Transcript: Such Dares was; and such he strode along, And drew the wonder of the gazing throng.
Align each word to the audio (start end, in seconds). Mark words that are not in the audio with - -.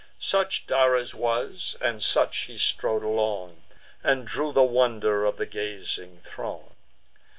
Such 0.17 0.65
Dares 0.65 1.13
was; 1.13 1.75
and 1.79 2.01
such 2.01 2.45
he 2.45 2.57
strode 2.57 3.03
along, 3.03 3.61
And 4.03 4.25
drew 4.25 4.51
the 4.51 4.63
wonder 4.63 5.25
of 5.25 5.37
the 5.37 5.45
gazing 5.45 6.21
throng. 6.23 6.73